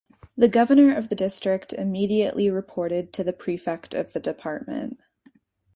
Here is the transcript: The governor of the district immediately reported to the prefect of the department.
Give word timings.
The 0.35 0.47
governor 0.47 0.95
of 0.97 1.09
the 1.09 1.15
district 1.15 1.73
immediately 1.73 2.49
reported 2.49 3.13
to 3.13 3.23
the 3.23 3.33
prefect 3.33 3.93
of 3.93 4.13
the 4.13 4.19
department. 4.19 4.99